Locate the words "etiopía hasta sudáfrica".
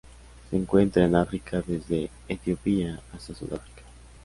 2.27-3.83